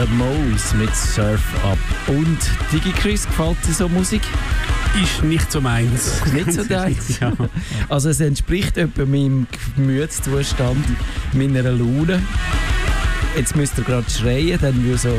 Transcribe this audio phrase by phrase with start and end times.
[0.00, 1.78] der Mouse mit Surf Up.
[2.06, 2.38] Und
[2.72, 4.22] DigiChris, gefällt dir so Musik?
[5.02, 6.24] Ist nicht so meins.
[6.32, 7.18] Nicht so deins?
[7.20, 7.32] ja.
[7.90, 10.86] Also es entspricht etwa meinem Gemütszustand,
[11.34, 12.22] meiner Laune.
[13.36, 15.18] Jetzt müsst ihr gerade schreien, dann würde so...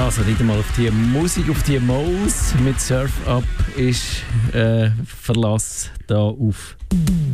[0.00, 3.42] Also nicht einmal auf die Musik, auf die Mouse mit Surf Up
[3.76, 4.22] ist
[4.52, 6.76] äh, Verlass da auf.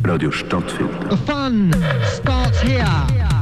[0.03, 1.11] Radio Stadtfilter.
[1.11, 1.75] The fun
[2.17, 3.34] starts here.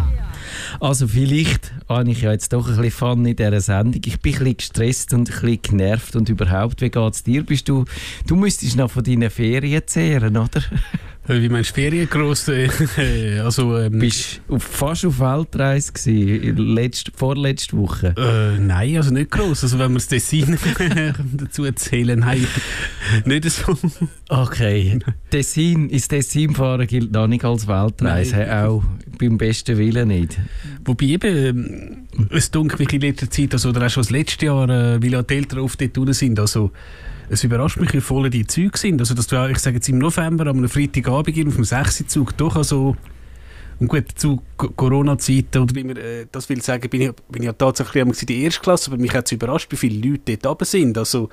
[0.83, 4.01] Also vielleicht habe ich ja jetzt doch ein bisschen Fun in dieser Sendung.
[4.05, 7.45] Ich bin ein bisschen gestresst und ein bisschen genervt und überhaupt, wie geht es dir?
[7.45, 7.85] Bist du,
[8.27, 10.61] du müsstest noch von deinen Ferien zehren, oder?
[11.25, 12.49] Wie meinst du Ferien gross?
[12.49, 12.67] Äh,
[13.43, 18.13] also, ähm, Bist du fast auf Weltreise gewesen, letzt, vorletzte Woche?
[18.17, 19.63] Äh, nein, also nicht gross.
[19.63, 20.57] Also wenn wir das Dessin
[21.33, 22.45] dazu erzählen, nein,
[23.23, 23.77] nicht so.
[24.27, 24.99] Okay,
[25.29, 28.65] Tessin, ins Tessin fahren gilt noch nicht als Weltreise, nein.
[28.65, 28.83] auch
[29.17, 30.37] beim besten Willen nicht.
[30.83, 34.47] Wobei eben, ähm, es dunkelt mich in letzter Zeit, also, oder auch schon das letzte
[34.47, 36.71] Jahr, äh, weil ja die Eltern oft dort sind, also
[37.29, 38.99] es überrascht mich, wie voll die Züge sind.
[38.99, 42.07] Also, dass du, ich sage jetzt im November, am Freitagabend auf dem 6.
[42.07, 42.95] Zug doch also
[43.79, 47.47] und gut, zu Corona-Zeiten, oder wie man äh, das will sagen, bin ich, bin ich
[47.47, 50.61] ja tatsächlich in der ersten Klasse, aber mich hat es überrascht, wie viele Leute dort
[50.61, 50.97] oben sind.
[50.97, 51.29] Also,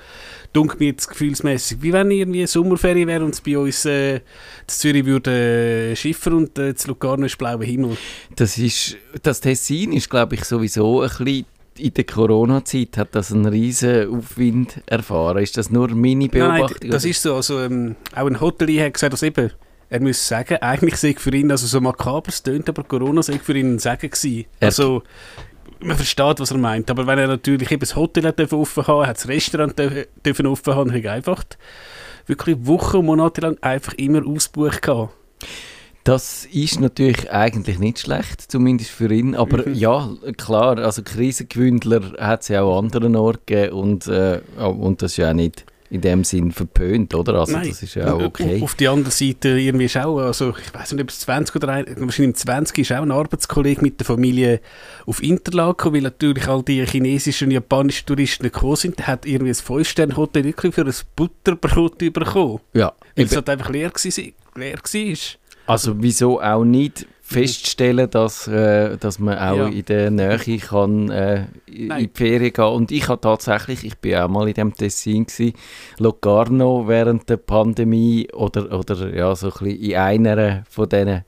[0.51, 4.21] dunkel mir jetzt gefühlsmäßig, wie wenn irgendwie Sommerferien wäre und es bei uns äh, in
[4.67, 7.95] Zürich würde äh, schiffen und äh, zu Lugano ist blauer Himmel.
[8.35, 11.45] Das ist, das Tessin ist, glaube ich, sowieso ein bisschen
[11.81, 15.41] in der Corona-Zeit hat das einen riesen Aufwind erfahren.
[15.41, 16.77] Ist das nur meine Beobachtung?
[16.81, 17.35] Nein, das ist so.
[17.35, 19.51] Also, ähm, auch ein Hotelier hat gesagt, dass eben,
[19.89, 23.39] er muss sagen, eigentlich sei für ihn, also so makaber es tönt, aber Corona sei
[23.39, 24.45] für ihn ein Segen gewesen.
[24.59, 25.03] Also,
[25.79, 26.89] man versteht, was er meint.
[26.91, 29.73] Aber wenn er natürlich eben das Hotel hat offen haben hat das Restaurant
[30.23, 31.43] dürfen offen haben, hat er einfach
[32.27, 35.13] wirklich Wochen und Monate lang einfach immer ausgebucht gehabt.
[36.03, 39.35] Das ist natürlich eigentlich nicht schlecht, zumindest für ihn.
[39.35, 39.75] Aber mhm.
[39.75, 45.01] ja, klar, also Krisengewündler hat es ja auch an anderen Orten gegeben und, äh, und
[45.01, 47.35] das ist ja auch nicht in dem Sinn verpönt, oder?
[47.35, 47.67] Also Nein.
[47.67, 48.61] das ist ja auch okay.
[48.63, 51.67] Auf der anderen Seite irgendwie ist auch, also ich weiß nicht, ob es 20 oder
[51.67, 54.61] ein, wahrscheinlich 20 ist auch ein Arbeitskollege mit der Familie
[55.05, 59.51] auf Interlaken, weil natürlich all die chinesischen und japanischen Touristen gekommen sind, der hat irgendwie
[59.51, 62.61] ein 5-Sterne-Hotel wirklich für ein Butterbrot bekommen.
[62.73, 62.93] Ja.
[63.17, 64.61] Weil es halt einfach leer war.
[64.61, 65.40] Leer war.
[65.67, 69.67] Also wieso auch nicht feststellen, dass, äh, dass man auch ja.
[69.67, 74.15] in der Nähe kann, äh, in die Ferien gehen Und ich habe tatsächlich, ich bin
[74.15, 75.53] auch mal in dem Tessin gewesen,
[75.97, 81.23] Locarno während der Pandemie oder, oder ja, so ein bisschen in einer von diesen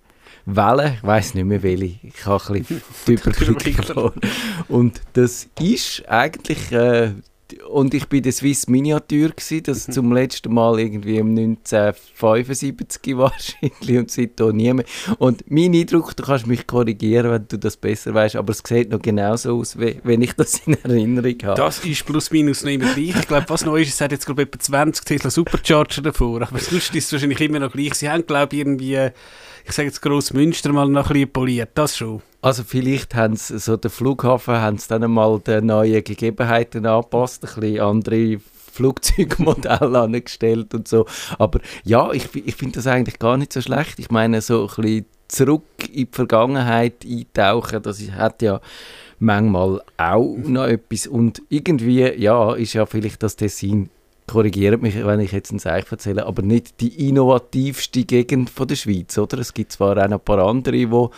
[0.46, 4.20] Wellen, ich weiß nicht mehr welche, ich habe ein bisschen die Überblick verloren.
[4.68, 7.12] Und das ist eigentlich äh,
[7.70, 9.92] und ich bin der Swiss Miniatur gsi, das mhm.
[9.92, 14.86] zum letzten Mal irgendwie im 1975 wahrscheinlich und seitdem nie mehr.
[15.20, 18.90] Und mein Eindruck, du kannst mich korrigieren, wenn du das besser weißt, aber es sieht
[18.90, 21.56] noch genauso aus, wie, wenn ich das in Erinnerung habe.
[21.56, 23.16] Das ist plus minus noch immer gleich.
[23.16, 26.42] Ich glaube, was neu ist, es hat jetzt glaube ich etwa 20 Tesla Supercharger davor,
[26.42, 27.94] aber sonst ist es wahrscheinlich immer noch gleich.
[27.96, 29.10] Sie haben glaube ich irgendwie
[29.66, 32.22] ich sage jetzt Grossmünster mal noch ein bisschen poliert, das schon.
[32.42, 37.44] Also vielleicht haben sie so den Flughafen haben sie dann mal den neuen Gegebenheiten angepasst,
[37.46, 38.38] ein bisschen andere
[38.74, 41.06] Flugzeugmodelle angestellt und so.
[41.38, 44.00] Aber ja, ich, ich finde das eigentlich gar nicht so schlecht.
[44.00, 48.60] Ich meine, so ein bisschen zurück in die Vergangenheit eintauchen, das hat ja
[49.20, 51.08] manchmal auch noch etwas.
[51.08, 53.90] Und irgendwie, ja, ist ja vielleicht das Tessin
[54.28, 58.76] korrigiert mich, wenn ich jetzt ein Seich erzähle, aber nicht die innovativste Gegend von der
[58.76, 59.38] Schweiz, oder?
[59.40, 61.12] Es gibt zwar auch noch ein paar andere, wo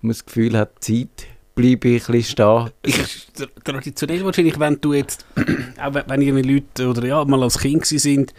[0.00, 2.70] man das Gefühl hat, Zeit bleibe ich ein bisschen stehen.
[2.82, 5.24] Ist traditionell wahrscheinlich, wenn du jetzt,
[5.82, 8.34] auch wenn irgendwie Leute oder ja, mal als Kind sind,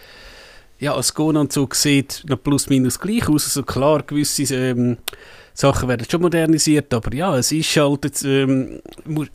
[0.79, 4.97] ja, als Gonanzug sieht noch plus minus gleich aus, also klar, gewisse ähm,
[5.59, 8.79] Sachen werden schon modernisiert, aber ja, es ist halt jetzt, ähm,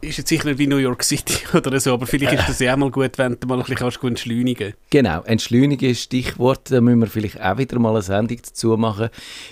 [0.01, 2.75] ist jetzt sicher nicht wie New York City oder so, aber vielleicht ist das ja
[2.75, 6.81] auch mal gut, wenn du mal ein bisschen kannst entschleunigen Genau, entschleunigen ist Stichwort, da
[6.81, 9.09] müssen wir vielleicht auch wieder mal eine Sendung dazu machen,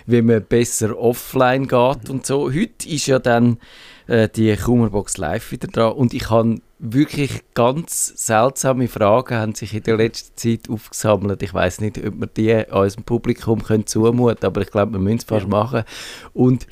[0.06, 2.52] wie man besser offline geht und so.
[2.52, 3.58] Heute ist ja dann
[4.06, 9.74] äh, die Kummerbox live wieder dran und ich habe wirklich ganz seltsame Fragen haben sich
[9.74, 11.42] in der letzten Zeit aufgesammelt.
[11.42, 15.18] Ich weiß nicht, ob wir die unserem Publikum können zumuten aber ich glaube, wir müssen
[15.18, 15.84] es fast machen.
[16.32, 16.66] Und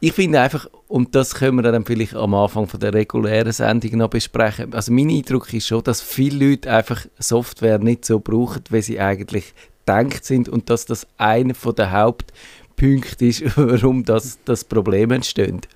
[0.00, 3.98] ich finde einfach, und das können wir dann vielleicht am Anfang von der regulären Sendung
[3.98, 8.62] noch besprechen, also mein Eindruck ist schon, dass viele Leute einfach Software nicht so brauchen,
[8.70, 9.54] wie sie eigentlich
[9.88, 15.68] denkt sind und dass das einer der Hauptpunkte ist, warum das, das Problem entsteht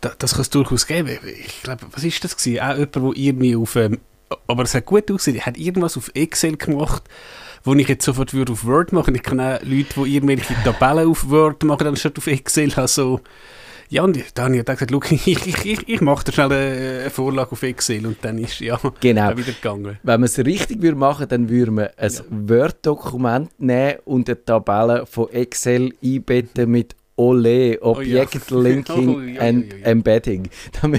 [0.00, 1.18] das, das kann es durchaus geben.
[1.44, 2.60] Ich glaube, was ist das gewesen?
[2.60, 3.98] Auch jemand, der irgendwie auf, ähm,
[4.46, 7.02] aber es hat gut ausgesehen, hat irgendwas auf Excel gemacht,
[7.64, 9.14] wo ich jetzt sofort würde auf Word machen.
[9.14, 12.72] Ich kenne auch Leute, die irgendwelche Tabellen auf Word machen, anstatt auf Excel.
[12.76, 13.20] Also,
[13.90, 17.10] Ja, und da habe ich gesagt, look, ich, ich, ich, ich mache da schnell eine
[17.10, 19.36] Vorlage auf Excel und dann ist ja genau.
[19.36, 19.98] wieder gegangen.
[20.04, 22.20] Wenn man es richtig würde machen dann würde man ein ja.
[22.30, 28.60] Word-Dokument nehmen und eine Tabelle von Excel einbetten mit Ole, Object oh, ja.
[28.62, 30.48] Linking oh, ja, and Embedding.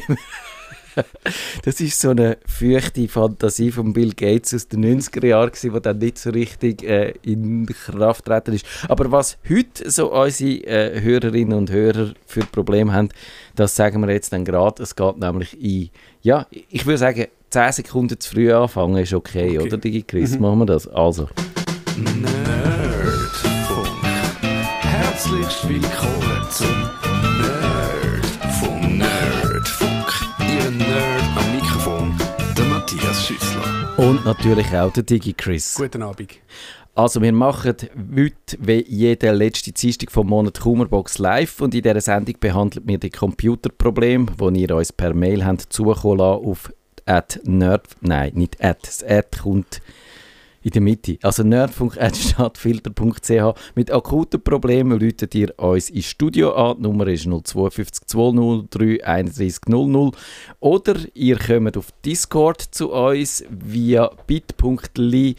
[1.64, 5.98] Das ist so eine feuchte Fantasie von Bill Gates aus den 90er Jahren, die dann
[6.00, 8.66] nicht so richtig äh, in Kraft treten ist.
[8.90, 13.08] Aber was heute so unsere äh, Hörerinnen und Hörer für Probleme haben,
[13.56, 14.84] das sagen wir jetzt dann gerade.
[14.84, 15.92] Es geht nämlich in,
[16.24, 19.60] ja, ich würde sagen, 10 Sekunden zu früh anfangen ist okay, okay.
[19.60, 20.32] oder Digi Chris?
[20.32, 20.42] Mhm.
[20.42, 20.90] Machen wir das.
[20.90, 21.30] Also.
[21.96, 23.01] Nerdfunk.
[25.32, 26.92] Herzlich willkommen zum
[33.98, 35.76] Und natürlich auch der Digi Chris.
[35.78, 36.34] Guten Abend.
[36.96, 42.02] Also wir machen heute wie jede letzte Dienstag vom Monat Kummerbox live und in dieser
[42.02, 46.74] Sendung behandelt wir die Computerprobleme, die ihr uns per Mail habt zukommen lassen auf
[47.06, 47.88] at nerd...
[48.02, 48.80] Nein, nicht at.
[48.84, 49.82] Das at kommt
[50.64, 51.18] in der Mitte.
[51.22, 53.76] Also nerdfunk.stadtfilter.ch.
[53.76, 56.78] Mit akuten Problemen läutet ihr uns ins Studio an.
[56.78, 60.16] Die Nummer ist 052 203 3100.
[60.60, 65.36] Oder ihr kommt auf Discord zu uns via bit.ly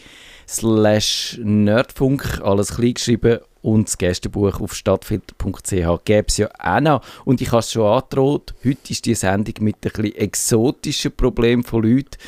[0.48, 7.02] slash nerdfunk, alles klein geschrieben und das Gästebuch auf stadtfilter.ch gäbe es ja auch noch.
[7.24, 11.62] Und ich habe es schon angedroht, heute ist die Sendung mit ein bisschen exotischen Problemen
[11.62, 12.18] von Leuten,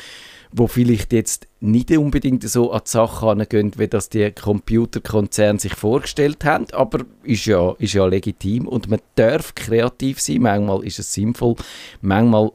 [0.57, 5.75] wo vielleicht jetzt nicht unbedingt so an die Sache herangehen, wie das die Computerkonzerne sich
[5.75, 10.99] vorgestellt haben, aber ist ja, ist ja legitim und man darf kreativ sein, manchmal ist
[10.99, 11.55] es sinnvoll,
[12.01, 12.51] manchmal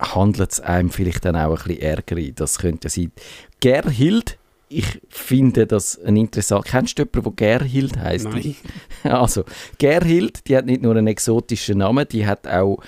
[0.00, 2.34] handelt es einem vielleicht dann auch ein bisschen Ärger ein.
[2.34, 3.12] Das könnte sein.
[3.60, 4.38] Gerhild,
[4.68, 6.66] ich finde das ein interessant.
[6.66, 8.28] Kennst du jemanden, der Gerhild heißt?
[8.28, 8.56] Nein.
[9.04, 9.44] Also,
[9.78, 12.80] Gerhild, die hat nicht nur einen exotischen Namen, die hat auch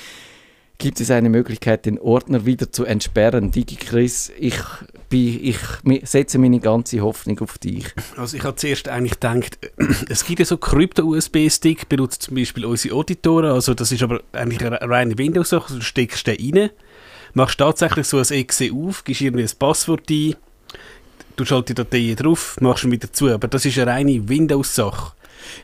[0.77, 3.51] gibt es eine Möglichkeit, den Ordner wieder zu entsperren.
[3.51, 4.59] Digi Chris, ich,
[5.11, 5.57] ich
[6.03, 7.85] setze meine ganze Hoffnung auf dich.
[8.17, 9.59] Also ich habe zuerst eigentlich gedacht,
[10.09, 14.63] es gibt ja so Krypto-USB-Stick, benutzt zum Beispiel unsere Auditoren, also das ist aber eigentlich
[14.65, 16.69] eine reine Windows-Sache, du steckst den rein,
[17.33, 20.35] machst tatsächlich so ein Exe auf, gibst irgendwie ein Passwort ein,
[21.35, 25.14] du schaltest die Datei drauf, machst ihn wieder zu, aber das ist eine reine Windows-Sache.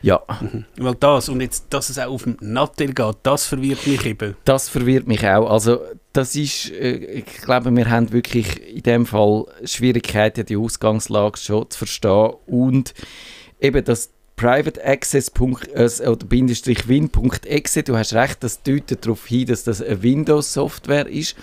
[0.02, 0.22] Ja.
[0.40, 0.64] Mhm.
[0.76, 4.36] Weil das, und jetzt, dass es auch auf dem Nattel geht, das verwirrt mich eben.
[4.44, 5.50] Das verwirrt mich auch.
[5.50, 5.80] Also,
[6.12, 11.70] das ist, äh, ich glaube, wir haben wirklich in dem Fall Schwierigkeiten, die Ausgangslage schon
[11.70, 12.94] zu verstehen und
[13.60, 15.30] eben das Private Access.
[15.74, 21.06] Äh, oder Bindestrich Win.exe, du hast recht, das deutet darauf hin, dass das eine Windows-Software
[21.06, 21.36] ist.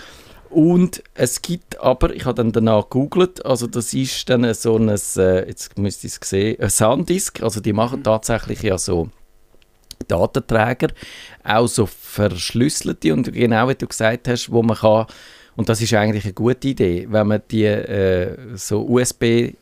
[0.50, 4.90] Und es gibt aber, ich habe dann danach gegoogelt, also das ist dann so ein,
[4.90, 8.04] äh, jetzt müsst ihr es sehen, ein Sandisk, also die machen mhm.
[8.04, 9.10] tatsächlich ja so
[10.08, 10.88] Datenträger,
[11.44, 15.06] auch so verschlüsselte und genau wie du gesagt hast, wo man kann,
[15.56, 19.54] und das ist eigentlich eine gute Idee, wenn man die äh, so USB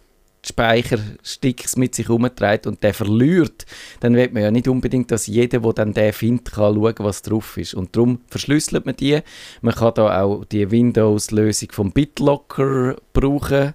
[0.48, 3.66] Speichersticks mit sich herumträgt und der verliert,
[4.00, 7.22] dann will man ja nicht unbedingt, dass jeder, der dann den findet, kann schauen, was
[7.22, 7.74] drauf ist.
[7.74, 9.20] Und darum verschlüsselt man die.
[9.62, 13.74] Man kann da auch die Windows-Lösung vom BitLocker brauchen.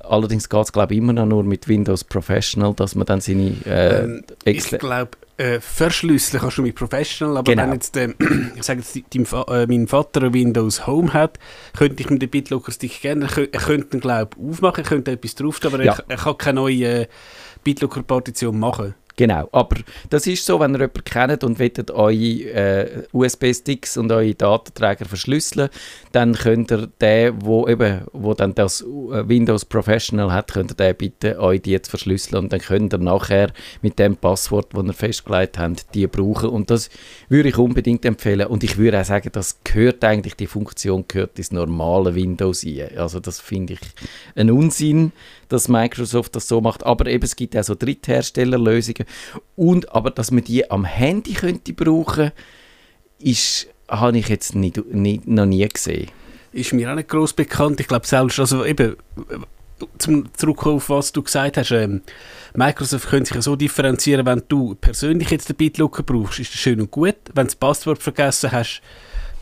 [0.00, 3.54] Allerdings geht es, glaube ich, immer noch nur mit Windows Professional, dass man dann seine
[3.66, 7.64] äh, ähm, Ich glaube, äh, verschlüsseln kannst du mit Professional, aber genau.
[7.64, 8.08] wenn jetzt, äh,
[8.56, 11.38] ich sage jetzt, dein, äh, mein Vater Windows Home hat,
[11.76, 15.34] könnte ich mit dem BitLocker-Stick gerne, er könnte ihn, glaube ich, aufmachen, er könnte etwas
[15.34, 15.94] draufstehen, aber ja.
[15.94, 17.06] er, er, kann keine neue äh,
[17.64, 18.94] BitLocker-Partition machen.
[19.20, 19.76] Genau, aber
[20.08, 25.04] das ist so, wenn ihr jemanden kennt und wollt eure äh, USB-Sticks und eure Datenträger
[25.04, 25.68] verschlüsseln,
[26.12, 30.74] dann könnt ihr den, wo eben, wo dann das äh, Windows Professional hat, könnt ihr
[30.74, 34.86] den bitte euch die jetzt verschlüsseln und dann könnt ihr nachher mit dem Passwort, das
[34.86, 36.48] ihr festgelegt habt, die brauchen.
[36.48, 36.88] Und das
[37.28, 38.46] würde ich unbedingt empfehlen.
[38.46, 42.96] Und ich würde auch sagen, das gehört eigentlich, die Funktion gehört ins normale Windows ein.
[42.96, 43.80] Also das finde ich
[44.34, 45.12] ein Unsinn,
[45.52, 46.84] dass Microsoft das so macht.
[46.84, 49.04] Aber eben, es gibt auch so Drittherstellerlösungen.
[49.56, 52.32] Und, aber dass man die am Handy könnte brauchen,
[53.18, 56.10] ist, habe ich jetzt nicht, nicht, noch nie gesehen.
[56.52, 57.80] Ist mir auch nicht groß bekannt.
[57.80, 58.96] Ich glaube selbst, also eben,
[59.98, 62.02] zum zurückkommen auf was du gesagt hast, ähm,
[62.54, 66.80] Microsoft könnte sich so differenzieren, wenn du persönlich jetzt den BitLocker brauchst, ist das schön
[66.80, 67.16] und gut.
[67.34, 68.82] Wenn du das Passwort vergessen hast,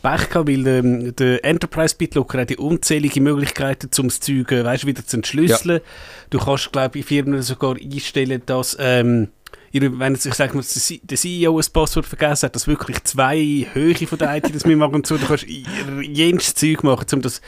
[0.01, 4.63] Pech gehabt, weil ähm, der Enterprise BitLocker hat die unzählige Möglichkeiten, um das Zeug äh,
[4.63, 5.77] weißt, wieder zu entschlüsseln.
[5.77, 5.91] Ja.
[6.29, 9.29] Du kannst, glaube ich, in Firmen sogar einstellen, dass ähm,
[9.71, 10.63] wenn jetzt, ich sage mal,
[11.03, 14.95] der CEO ein Passwort vergessen hat, dass wirklich zwei Höhe von der IT das mitmachen
[14.95, 17.41] und so, du kannst jenes Zeug machen, um das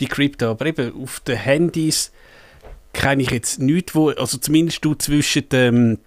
[0.00, 0.48] decrypten.
[0.48, 2.12] Aber eben auf den Handys
[2.92, 5.98] kenne ich jetzt nichts, wo, also zumindest du zwischen dem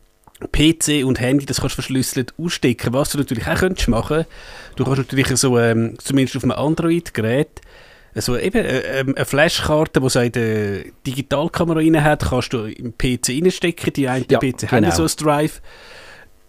[0.52, 2.94] PC und Handy, das kannst du verschlüsselt ausstecken.
[2.94, 4.26] Was du natürlich auch könntest machen,
[4.76, 7.62] du kannst natürlich so, ähm, zumindest auf einem Android-Gerät,
[8.16, 12.94] also eben äh, ähm, eine Flashkarte, die so eine Digitalkamera rein hat, kannst du im
[12.98, 13.94] PC reinstecken.
[13.94, 14.72] Die einen ja, PC genau.
[14.72, 15.62] haben so ein Drive.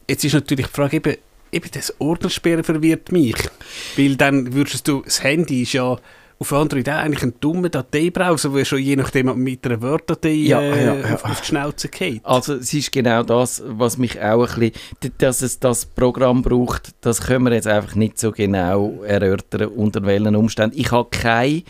[0.08, 1.16] Jetzt ist natürlich die Frage, eben,
[1.52, 3.36] eben das Ordnersperren verwirrt mich.
[3.96, 5.96] Weil dann würdest du, das Handy ist ja
[6.38, 10.60] auf Android auch eigentlich ein dummer Dateibrowser, wo schon je nachdem mit einer Word-Datei ja,
[10.60, 11.14] äh, ja, ja.
[11.22, 12.24] auf die Schnauze geht.
[12.24, 16.94] Also es ist genau das, was mich auch ein bisschen, dass es das Programm braucht,
[17.00, 20.78] das können wir jetzt einfach nicht so genau erörtern, unter welchen Umständen.
[20.78, 21.62] Ich habe keine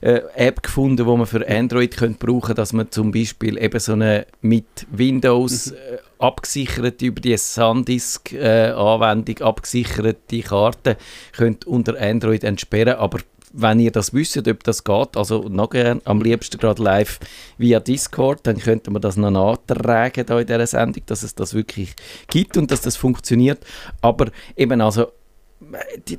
[0.00, 3.92] äh, App gefunden, die man für Android könnte brauchen dass man zum Beispiel eben so
[3.92, 5.76] eine mit Windows mhm.
[5.76, 10.96] äh, abgesicherte, über die SanDisk-Anwendung äh, abgesicherte Karte
[11.32, 13.20] könnte unter Android entsperren, aber
[13.52, 17.18] wenn ihr das wisst, ob das geht, also noch gern, am liebsten gerade live
[17.58, 21.54] via Discord, dann könnte man das noch nachtragen da in dieser Sendung, dass es das
[21.54, 21.94] wirklich
[22.28, 23.64] gibt und dass das funktioniert.
[24.00, 25.08] Aber eben also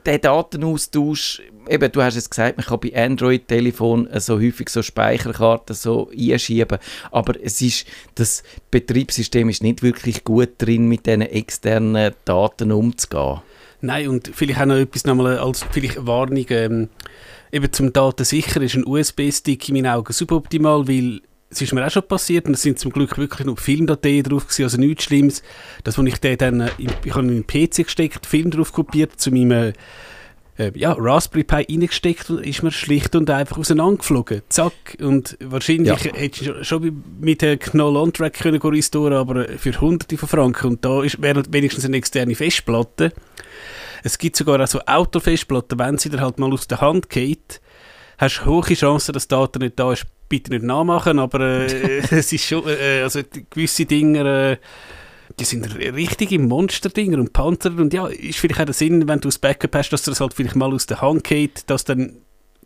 [0.06, 5.76] der Datenaustausch, eben, du hast es gesagt, man kann bei Android-Telefonen so häufig so Speicherkarten
[5.76, 6.78] so einschieben,
[7.12, 13.42] aber es ist, das Betriebssystem ist nicht wirklich gut drin, mit diesen externen Daten umzugehen.
[13.82, 16.90] Nein, und vielleicht auch noch etwas nochmal als vielleicht Warnung, ähm,
[17.52, 21.92] eben zum Datensicher ist ein USB-Stick in meinen Augen suboptimal, weil es ist mir auch
[21.92, 25.44] schon passiert und es sind zum Glück wirklich nur Filmdateien drauf gewesen, also nichts Schlimmes.
[25.84, 29.20] Das, wo ich den dann, in, ich habe in den PC gesteckt, Film drauf kopiert,
[29.20, 29.74] zu meinem
[30.58, 34.44] äh, ja, Raspberry Pi reingesteckt und ist mir schlicht und einfach auseinandergeflogen.
[34.48, 34.98] Zack.
[35.02, 36.14] Und wahrscheinlich ja.
[36.14, 40.68] hättest du schon mit dem Knoll-On-Track können restoren aber für hunderte von Franken.
[40.68, 43.12] Und da wäre wenigstens eine externe Festplatte.
[44.04, 47.62] Es gibt sogar auch so Autofestplatten, wenn sie dir halt mal aus der Hand geht,
[48.18, 50.06] hast du hohe Chancen, dass die Daten nicht da ist.
[50.30, 54.58] Bitte nicht nachmachen, aber äh, es ist schon, äh, also gewisse Dinge, äh,
[55.40, 59.28] die sind richtige Monsterdinger und Panzer und ja, ist vielleicht auch der Sinn, wenn du
[59.28, 62.18] das Backup hast, dass du das halt vielleicht mal aus der Hand geht, dass dann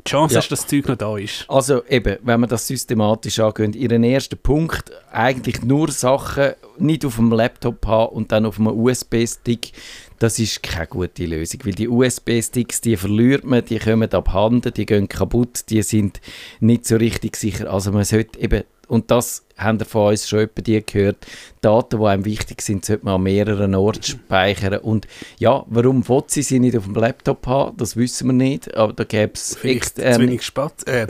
[0.06, 0.40] die Chance ja.
[0.40, 1.46] hast, dass das Zeug noch da ist.
[1.50, 7.16] Also eben, wenn man das systematisch angeht, ihren ersten Punkt, eigentlich nur Sachen nicht auf
[7.16, 9.72] dem Laptop haben und dann auf einem USB-Stick,
[10.20, 14.86] das ist keine gute Lösung, weil die USB-Sticks, die verliert man, die kommen abhanden, die
[14.86, 16.22] gehen kaputt, die sind
[16.60, 17.72] nicht so richtig sicher.
[17.72, 21.26] Also man sollte eben, und das haben von uns schon etwa die gehört,
[21.62, 24.80] Daten, die einem wichtig sind, sollte man an mehreren Orten speichern.
[24.80, 25.08] Und
[25.38, 28.94] ja, warum will sie sie nicht auf dem Laptop haben, das wissen wir nicht, aber
[28.94, 29.56] da gäbe es...
[29.56, 31.08] Vielleicht ähm, zu wenig, Spat äh,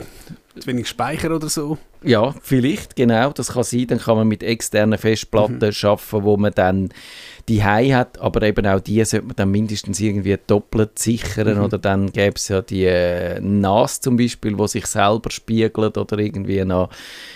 [0.60, 1.78] zu wenig Speicher oder so?
[2.02, 3.86] Ja, vielleicht, genau, das kann sein.
[3.88, 5.72] Dann kann man mit externen Festplatten mhm.
[5.82, 6.90] arbeiten, wo man dann
[7.48, 11.64] die hat, aber eben auch die sollte man dann mindestens irgendwie doppelt sichern mhm.
[11.64, 16.18] oder dann gäbe es ja die äh, NAS zum Beispiel, wo sich selber spiegelt oder
[16.18, 16.90] irgendwie noch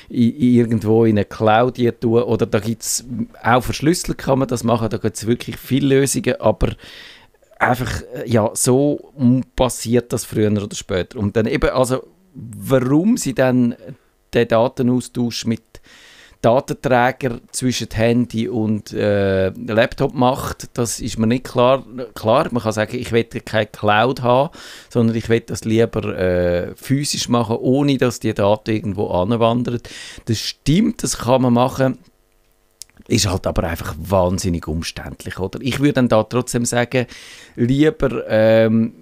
[0.09, 3.05] irgendwo in eine Cloud tun oder da gibt es
[3.43, 6.71] auch verschlüsselt kann man das machen, da gibt es wirklich viele Lösungen, aber
[7.61, 9.13] einfach, äh, ja, so
[9.55, 11.19] passiert das früher oder später.
[11.19, 12.03] Und dann eben, also,
[12.35, 13.75] warum sie dann
[14.33, 15.63] den Datenaustausch mit
[16.43, 21.85] Datenträger zwischen Handy und äh, Laptop macht, das ist mir nicht klar.
[22.15, 24.51] Klar, man kann sagen, ich will keine Cloud haben,
[24.89, 29.81] sondern ich will das lieber äh, physisch machen, ohne dass die Daten irgendwo anwandern.
[30.25, 31.99] Das stimmt, das kann man machen.
[33.07, 35.59] Ist halt aber einfach wahnsinnig umständlich, oder?
[35.61, 37.07] Ich würde dann da trotzdem sagen,
[37.57, 38.95] lieber ähm,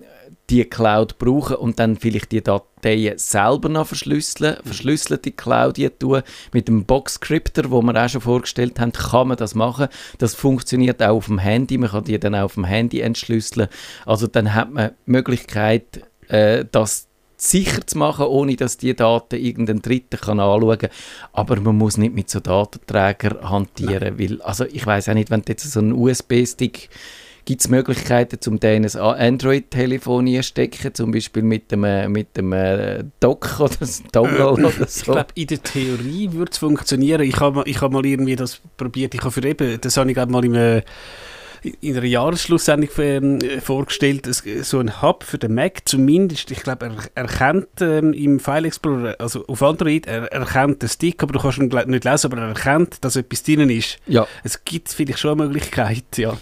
[0.50, 2.42] die Cloud brauchen und dann vielleicht die
[2.80, 6.22] Dateien selber noch verschlüsseln, verschlüsselte Cloud tun.
[6.52, 9.88] Mit dem Box-Scripter, wo wir auch schon vorgestellt haben, kann man das machen.
[10.18, 13.68] Das funktioniert auch auf dem Handy, man kann die dann auch auf dem Handy entschlüsseln.
[14.06, 17.06] Also dann hat man die Möglichkeit, äh, das
[17.36, 20.90] sicher zu machen, ohne dass die Daten irgendein Dritter kann anschauen kann.
[21.32, 24.18] Aber man muss nicht mit so Datenträgern hantieren, Nein.
[24.18, 26.88] weil, also ich weiß auch nicht, wenn du jetzt so einen USB-Stick
[27.48, 32.52] Gibt es Möglichkeiten, um den ein Android-Telefon einstecken, zum Beispiel mit dem, äh, mit dem
[32.52, 33.74] äh, Dock oder
[34.12, 34.84] Dongle äh, oder so?
[34.84, 37.22] Ich glaube, in der Theorie würde es funktionieren.
[37.22, 39.14] Ich habe ich hab mal irgendwie das probiert.
[39.14, 40.82] Ich habe für eben, das habe ich glaube mal im
[41.80, 44.28] in einer Jahresschlusssendung ähm, vorgestellt,
[44.62, 49.16] so ein Hub für den Mac zumindest, ich glaube, er erkennt ähm, im File Explorer,
[49.18, 52.48] also auf Android, er erkennt den Stick, aber du kannst ihn nicht lesen, aber er
[52.48, 53.98] erkennt, dass etwas drin ist.
[54.06, 54.28] Ja.
[54.44, 56.36] Es gibt vielleicht schon eine Möglichkeit, ja.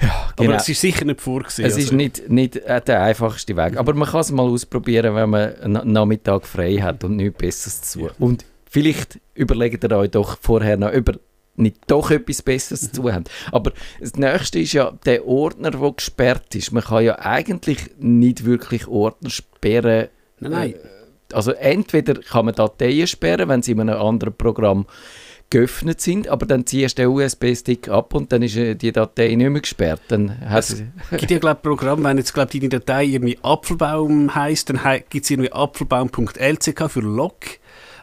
[0.00, 0.50] Ja, genau.
[0.50, 1.66] Aber es ist sicher nicht vorgesehen.
[1.66, 1.86] Es also.
[1.86, 3.76] ist nicht, nicht äh, der einfachste Weg.
[3.76, 7.82] Aber man kann es mal ausprobieren, wenn man einen Nachmittag frei hat und nichts Besseres
[7.82, 8.10] zu tun.
[8.18, 11.14] Und vielleicht überlegt ihr euch doch vorher noch über
[11.58, 13.24] nicht doch etwas Besseres zu tun haben.
[13.50, 16.72] Aber das Nächste ist ja der Ordner, der gesperrt ist.
[16.72, 20.08] Man kann ja eigentlich nicht wirklich Ordner sperren.
[20.38, 20.74] Nein, nein.
[20.74, 20.76] Äh,
[21.32, 24.86] also entweder kann man Dateien sperren, wenn sie in einem anderen Programm
[25.50, 29.34] geöffnet sind, aber dann ziehst du den USB-Stick ab und dann ist äh, die Datei
[29.34, 30.00] nicht mehr gesperrt.
[30.08, 34.80] Dann es gibt ja glaube Programm, wenn jetzt glaube deine Datei irgendwie Apfelbaum heißt, dann
[35.08, 37.36] gibt es irgendwie apfelbaum.lck für Log,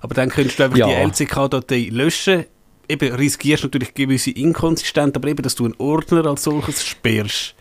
[0.01, 0.87] aber dann könntest du einfach ja.
[0.87, 2.45] die LCK-Datei löschen.
[2.89, 7.55] Eben riskierst natürlich gewisse Inkonsistenz, aber eben, dass du einen Ordner als solches sperrst.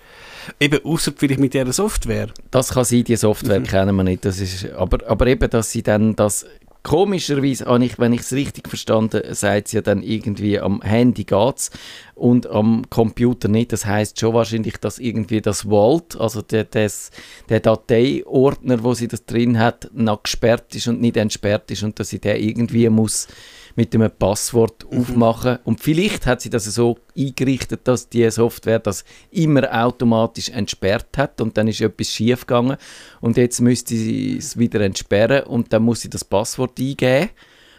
[0.58, 2.28] Eben, außer vielleicht mit dieser Software.
[2.50, 3.64] Das kann sein, die Software mhm.
[3.64, 4.24] kennen wir nicht.
[4.24, 6.46] Das ist, aber, aber eben, dass sie dann das
[6.82, 11.70] Komischerweise, ich, wenn ich es richtig verstanden sagt sie ja dann irgendwie, am Handy geht's
[12.14, 13.72] und am Computer nicht.
[13.72, 17.10] Das heißt schon wahrscheinlich, dass irgendwie das Vault, also der, das,
[17.48, 21.98] der Dateiordner, wo sie das drin hat, noch gesperrt ist und nicht entsperrt ist und
[21.98, 23.28] dass sie der irgendwie muss
[23.74, 25.00] mit einem Passwort mhm.
[25.00, 25.58] aufmachen.
[25.64, 31.40] Und vielleicht hat sie das so eingerichtet, dass die Software das immer automatisch entsperrt hat
[31.40, 32.76] und dann ist etwas schief gegangen
[33.20, 37.30] und jetzt müsste sie es wieder entsperren und dann muss sie das Passwort eingeben.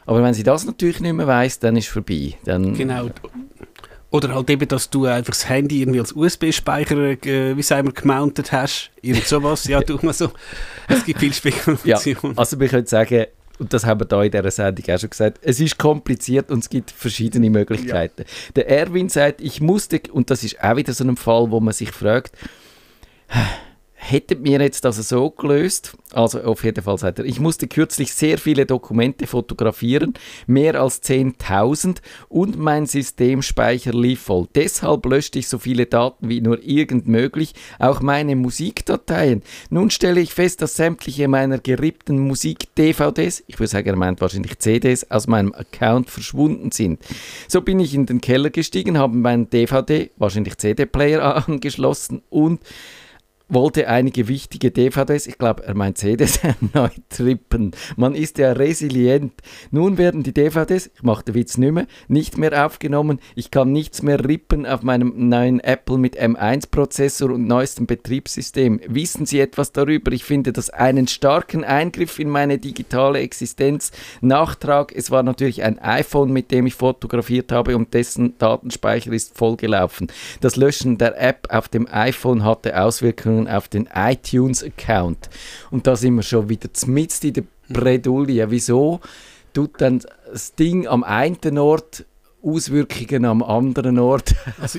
[0.05, 2.33] Aber wenn sie das natürlich nicht mehr weiß, dann ist es vorbei.
[2.43, 3.09] Dann genau.
[4.13, 7.93] Oder halt eben, dass du einfach das Handy irgendwie als USB-Speicher, äh, wie sagen wir,
[7.93, 8.91] gemountet hast.
[9.01, 9.65] Irgend sowas.
[9.65, 10.29] ja, tu mal so.
[10.87, 12.17] Es gibt viel Spekulation.
[12.21, 13.25] Ja, also wir können sagen,
[13.57, 16.59] und das haben wir da in dieser Sendung auch schon gesagt, es ist kompliziert und
[16.59, 18.21] es gibt verschiedene Möglichkeiten.
[18.21, 18.51] Ja.
[18.55, 21.73] Der Erwin sagt, ich musste, und das ist auch wieder so ein Fall, wo man
[21.73, 22.37] sich fragt,
[24.03, 25.95] hätten wir jetzt das so gelöst?
[26.11, 30.13] Also auf jeden Fall sagt er, ich musste kürzlich sehr viele Dokumente fotografieren,
[30.45, 31.97] mehr als 10.000
[32.29, 34.47] und mein Systemspeicher lief voll.
[34.53, 39.41] Deshalb löschte ich so viele Daten wie nur irgend möglich, auch meine Musikdateien.
[39.69, 44.59] Nun stelle ich fest, dass sämtliche meiner gerippten Musik-DVDs, ich würde sagen, er meint wahrscheinlich
[44.59, 46.99] CDs, aus meinem Account verschwunden sind.
[47.47, 52.59] So bin ich in den Keller gestiegen, habe meinen DVD, wahrscheinlich CD-Player angeschlossen und
[53.49, 56.39] wollte einige wichtige DVDs, ich glaube, er meint CDs,
[56.73, 57.71] erneut trippen.
[57.95, 59.33] Man ist ja resilient.
[59.71, 63.19] Nun werden die DVDs, ich mache den Witz nicht mehr, nicht mehr aufgenommen.
[63.35, 68.79] Ich kann nichts mehr rippen auf meinem neuen Apple mit M1-Prozessor und neuestem Betriebssystem.
[68.87, 70.11] Wissen Sie etwas darüber?
[70.11, 73.91] Ich finde das einen starken Eingriff in meine digitale Existenz.
[74.21, 79.37] Nachtrag, es war natürlich ein iPhone, mit dem ich fotografiert habe und dessen Datenspeicher ist
[79.37, 80.07] vollgelaufen.
[80.41, 85.29] Das Löschen der App auf dem iPhone hatte Auswirkungen Auswirkungen auf den iTunes-Account.
[85.71, 88.49] Und da sind wir schon wieder mitten in der Bredouille.
[88.49, 88.99] Wieso
[89.53, 92.05] tut dann das Ding am einen Ort
[92.45, 94.77] Auswirkungen am anderen Ort also,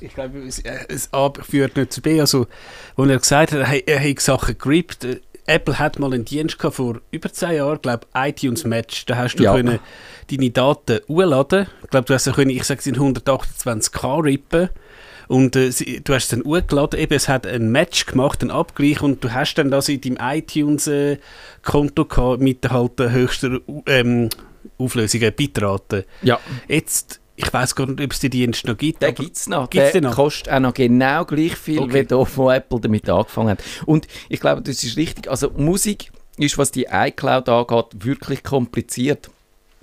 [0.00, 2.20] ich glaube, es, es A führt nicht zu B.
[2.20, 2.48] Also,
[2.96, 6.58] als er gesagt hat, er, er hat Sachen gerippt, äh, Apple hat mal einen Dienst
[6.58, 9.06] gehabt vor über zwei Jahren, glaube iTunes Match.
[9.06, 9.54] Da hast du ja.
[9.54, 9.78] können
[10.30, 11.68] deine Daten hochladen.
[11.84, 14.70] Ich glaube, du hast können, ich sage, es sind 128k rippen.
[15.28, 19.02] Und äh, du hast es dann hochgeladen, eben, es hat ein Match gemacht, einen Abgleich
[19.02, 24.30] und du hast dann das in deinem iTunes-Konto äh, mit halt der höchsten ähm,
[24.78, 26.06] Auflösung, Bitrate.
[26.22, 26.40] Ja.
[26.68, 29.02] Jetzt ich weiß gar nicht, ob es den Dienst noch gibt.
[29.02, 29.68] Den gibt es noch.
[29.68, 30.14] Gibt's der noch?
[30.14, 32.02] kostet auch noch genau gleich viel, okay.
[32.02, 33.64] wie da, wo Apple damit angefangen hat.
[33.86, 35.28] Und ich glaube, das ist richtig.
[35.28, 39.30] Also Musik ist, was die iCloud angeht, wirklich kompliziert.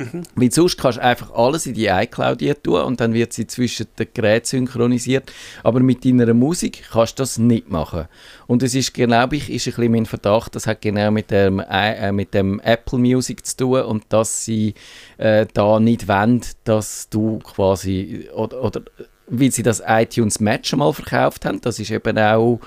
[0.02, 0.24] Mhm.
[0.36, 3.88] Weil sonst kannst du einfach alles in die iCloud tun und dann wird sie zwischen
[3.98, 5.32] den Geräten synchronisiert.
[5.64, 8.06] Aber mit deiner Musik kannst du das nicht machen.
[8.48, 11.60] Und es ist, glaube ich, ist ein bisschen mein Verdacht, das hat genau mit dem,
[11.60, 14.74] äh, mit dem Apple Music zu tun und dass sie
[15.18, 18.82] äh, da nicht wollen, dass du quasi, oder, oder
[19.28, 22.60] weil sie das iTunes Match mal verkauft haben, das ist eben auch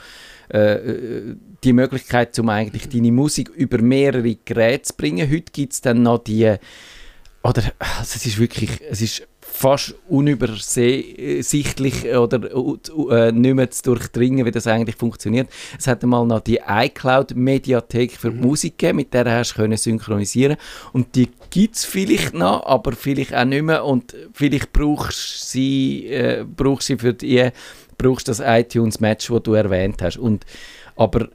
[0.48, 5.30] äh, die Möglichkeit, um eigentlich deine Musik über mehrere Geräte zu bringen.
[5.30, 6.56] Heute gibt es dann noch die
[7.44, 12.40] oder also es ist wirklich, es ist fast unübersichtlich oder
[13.10, 15.50] äh, nicht mehr zu durchdringen, wie das eigentlich funktioniert.
[15.78, 18.40] Es hat einmal noch die iCloud-Mediathek für mhm.
[18.40, 20.56] Musik gegeben, mit der hast du synchronisieren
[20.94, 26.06] und die gibt es vielleicht noch, aber vielleicht auch nicht mehr und vielleicht brauchst sie,
[26.06, 27.50] äh, brauchst sie für die,
[27.98, 30.16] brauchst das iTunes-Match, das du erwähnt hast.
[30.16, 30.46] Und,
[30.96, 31.28] aber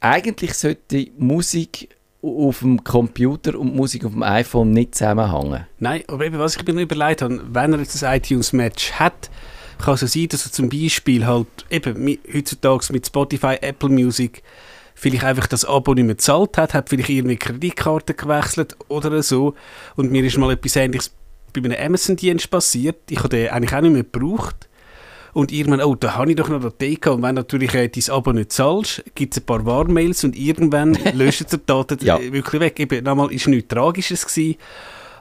[0.00, 1.95] eigentlich sollte Musik
[2.26, 5.66] auf dem Computer und Musik auf dem iPhone nicht zusammenhängen.
[5.78, 9.30] Nein, aber eben, was ich mir überlegt habe, wenn er jetzt ein iTunes-Match hat,
[9.78, 14.42] kann es sein, dass er zum Beispiel halt eben heutzutage mit Spotify, Apple Music
[14.94, 19.54] vielleicht einfach das Abo nicht mehr gezahlt hat, hat vielleicht irgendwie Kreditkarte gewechselt oder so.
[19.94, 21.12] Und mir ist mal etwas Ähnliches
[21.52, 22.96] bei einem Amazon-Dienst passiert.
[23.10, 24.65] Ich habe den eigentlich auch nicht mehr gebraucht.
[25.36, 28.10] Und irgendwann, oh, da habe ich doch noch eine Datei Und wenn natürlich äh, dein
[28.10, 32.18] Abo nicht zahlst, gibt es ein paar Warnmails und irgendwann löschen die Daten ja.
[32.32, 32.80] wirklich weg.
[32.80, 34.56] Eben, nochmal, ist nichts Tragisches gewesen.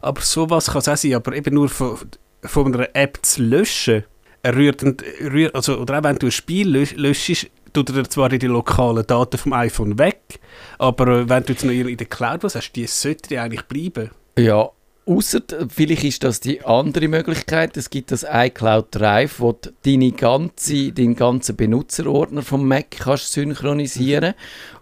[0.02, 1.16] Aber sowas kann es auch sein.
[1.16, 1.98] Aber eben nur von,
[2.46, 4.06] von einer App zu löschen,
[4.48, 4.86] rührt,
[5.20, 9.38] rührt, also, oder auch wenn du ein Spiel löschst, tut er zwar die lokalen Daten
[9.38, 10.40] vom iPhone weg,
[10.80, 14.12] aber äh, wenn du jetzt noch in der Cloud was hast, die sollte eigentlich bleiben.
[14.38, 14.70] Ja,
[15.08, 17.78] Außer vielleicht ist das die andere Möglichkeit.
[17.78, 23.32] Es gibt das iCloud Drive, wo du deine ganze, deinen ganzen Benutzerordner vom Mac kannst
[23.32, 24.34] synchronisieren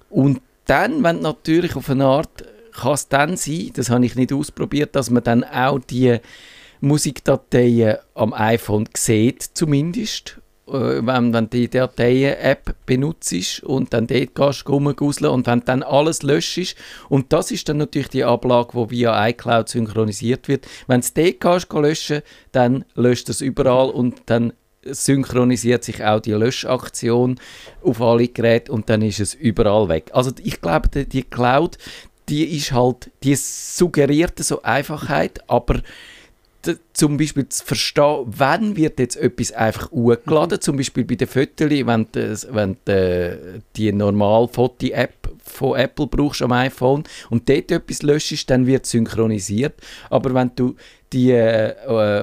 [0.10, 4.32] Und dann, wenn natürlich auf eine Art, kann es dann sein, das habe ich nicht
[4.32, 6.18] ausprobiert, dass man dann auch die
[6.80, 10.40] Musikdateien am iPhone sieht, zumindest.
[10.68, 16.24] Äh, wenn, wenn die Dateien-App benutzt und dann dort gehst rumguseln und wenn dann alles
[16.24, 16.76] löschst
[17.10, 20.66] und das ist dann natürlich die Ablage, die via iCloud synchronisiert wird.
[20.88, 22.22] Wenn du dort gehst, löschen
[22.54, 24.54] dann löscht es überall und dann
[24.86, 27.40] synchronisiert sich auch die Löschaktion
[27.82, 30.12] auf alle Geräte und dann ist es überall weg.
[30.14, 31.78] Also ich glaube, die, die Cloud,
[32.30, 35.82] die ist halt, die suggeriert so Einfachheit, aber
[36.94, 40.62] zum Beispiel zu verstehen, wann wird jetzt etwas einfach hochgeladen, mhm.
[40.62, 46.42] zum Beispiel bei den Fotos, wenn du, wenn du die normale Foto-App von Apple brauchst
[46.42, 49.74] am iPhone und dort etwas löschst, dann wird synchronisiert.
[50.10, 50.76] Aber wenn du
[51.14, 51.76] die äh,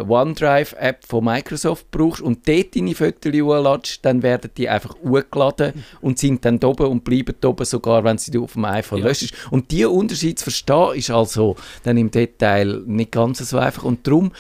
[0.07, 6.19] OneDrive-App von Microsoft brauchst und dort deine Fotos hochladest, dann werden die einfach hochgeladen und
[6.19, 9.07] sind dann oben und bleiben oben, sogar wenn sie auf dem iPhone ja.
[9.07, 9.33] löschst.
[9.51, 13.85] Und dieser Unterschied zu verstehen, ist also dann im Detail nicht ganz so einfach.
[13.85, 14.33] Und darum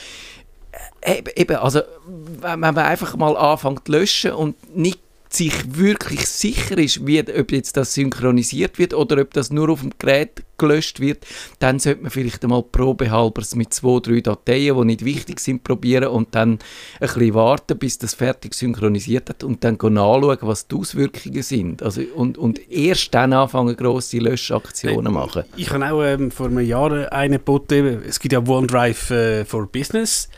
[1.00, 5.00] äh, eben, also wenn man einfach mal anfängt zu löschen und nicht
[5.32, 9.80] sich wirklich sicher ist, wie, ob jetzt das synchronisiert wird oder ob das nur auf
[9.80, 11.24] dem Gerät gelöscht wird,
[11.60, 16.08] dann sollte man vielleicht einmal probehalber mit zwei, drei Dateien, die nicht wichtig sind, probieren
[16.08, 16.58] und dann ein
[17.00, 21.82] bisschen warten, bis das fertig synchronisiert hat und dann nachschauen, was die Auswirkungen sind.
[21.82, 25.44] Also, und, und erst dann anfangen, grosse Löschaktionen machen.
[25.56, 29.66] Ich, habe auch ähm, vor einem Jahr eine geboten, es gibt ja OneDrive äh, for
[29.66, 30.28] Business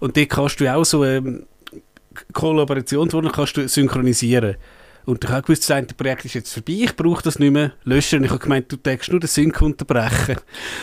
[0.00, 1.04] und dort kannst du auch so...
[1.04, 1.46] Ähm,
[2.32, 4.56] Kollaborationswohnung kannst du synchronisieren.
[5.06, 8.20] Und ich habe gewusst, das Projekt ist jetzt vorbei, ich brauche das nicht mehr löschen.
[8.20, 10.36] Und ich habe gemeint, du denkst nur den Sync unterbrechen.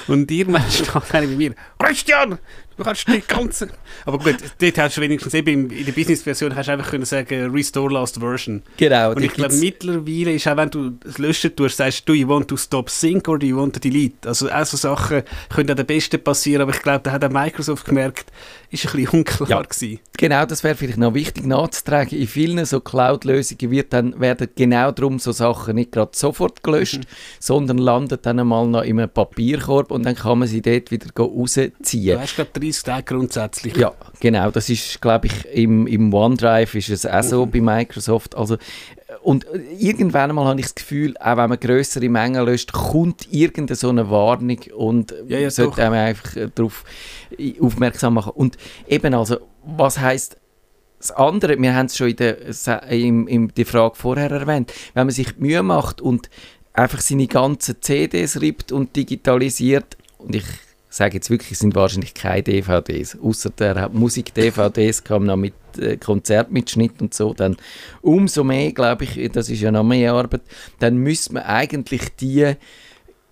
[0.07, 2.37] Und irgendwann steht einer bei mir, Christian,
[2.81, 3.63] Du kannst nicht ganz.
[4.07, 7.51] Aber gut, dort hast du wenigstens eben in der Business-Version hast du einfach können sagen
[7.51, 8.63] Restore Last Version.
[8.77, 9.11] Genau.
[9.11, 12.47] Und ich glaube mittlerweile ist auch, wenn du es löschen tust, sagst du, you want
[12.47, 14.27] to stop sync do you want to delete.
[14.27, 17.29] Also auch so Sachen können an der Besten passieren, aber ich glaube, da hat auch
[17.29, 18.31] Microsoft gemerkt,
[18.71, 19.61] ist ein bisschen unklar ja.
[19.61, 19.99] gewesen.
[20.17, 22.17] Genau, das wäre vielleicht noch wichtig nachzutragen.
[22.17, 26.99] In vielen so Cloud-Lösungen wird dann, werden genau darum so Sachen nicht gerade sofort gelöscht,
[26.99, 27.05] mhm.
[27.39, 31.07] sondern landen dann einmal noch in einem Papierkorb und dann kann man sie dort wieder
[31.15, 31.73] rausziehen.
[32.15, 33.75] Du hast gerade 30 Tage grundsätzlich.
[33.75, 34.51] Ja, genau.
[34.51, 37.51] Das ist, glaube ich, im, im OneDrive ist es auch so mhm.
[37.51, 38.35] bei Microsoft.
[38.35, 38.57] Also,
[39.21, 39.45] und
[39.77, 43.89] irgendwann einmal habe ich das Gefühl, auch wenn man größere Mengen löscht, kommt irgendeine so
[43.89, 46.83] eine Warnung und ja, ja, sollte einem einfach äh, darauf
[47.59, 48.33] aufmerksam machen.
[48.35, 48.57] Und
[48.87, 50.37] eben also, was heißt
[50.99, 52.37] das andere, wir haben es schon in der,
[52.89, 56.29] in, in der Frage vorher erwähnt, wenn man sich Mühe macht und
[56.73, 60.45] einfach seine ganzen CDs rippt und digitalisiert, und ich
[60.91, 65.95] sage jetzt wirklich, es sind wahrscheinlich keine DVDs, außer der Musik-DVDs kam noch mit äh,
[65.95, 67.55] Konzertmitschnitt und so, dann
[68.01, 70.41] umso mehr, glaube ich, das ist ja noch mehr Arbeit,
[70.79, 72.55] dann müsste man eigentlich die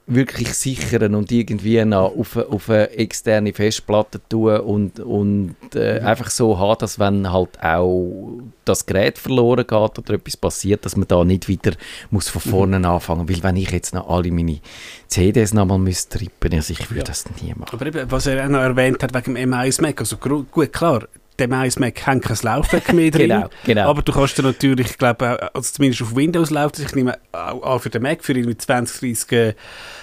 [0.10, 6.08] wirklich sichern und irgendwie noch auf, auf eine externe Festplatte tun und, und äh, mhm.
[6.08, 10.96] einfach so haben, dass wenn halt auch das Gerät verloren geht oder etwas passiert, dass
[10.96, 11.74] man da nicht wieder
[12.10, 12.50] muss von mhm.
[12.50, 12.86] vorne mhm.
[12.86, 14.60] anfangen Weil wenn ich jetzt noch alle meine
[15.08, 17.04] CDs nochmal müsste trippen, also ich würde ja.
[17.04, 17.70] das nie machen.
[17.72, 21.08] Aber eben, was er auch noch erwähnt hat wegen dem M1 Mac, also gut, klar,
[21.40, 23.30] dem iMac hängt kein Laufwerk mehr drin.
[23.30, 23.90] genau, genau.
[23.90, 27.80] Aber du kannst dir natürlich, ich glaube, also zumindest auf Windows läuft ich nehme auch
[27.80, 29.56] für den Mac für irgendwie 20, 30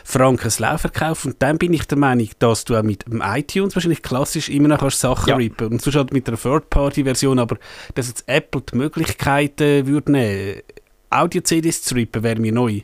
[0.04, 1.32] Franken ein Laufwerk kaufen.
[1.32, 4.68] Und dann bin ich der Meinung, dass du auch mit dem iTunes wahrscheinlich klassisch immer
[4.68, 5.36] noch kannst Sachen ja.
[5.36, 5.68] rippen.
[5.68, 7.58] Und sonst halt mit einer Third-Party-Version, aber
[7.94, 10.62] dass jetzt Apple die Möglichkeiten würde nehmen,
[11.10, 12.80] Audio-CDs zu rippen, wäre mir neu.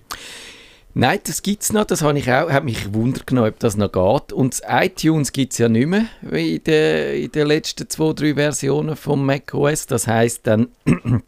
[0.95, 1.87] Nein, das gibt es noch.
[1.87, 4.33] Das habe ich auch, hat mich wundert genommen, ob das noch geht.
[4.33, 8.35] Und iTunes gibt es ja nicht mehr, wie in den, in den letzten zwei, drei
[8.35, 9.87] Versionen vom macOS.
[9.87, 10.69] Das heißt dann,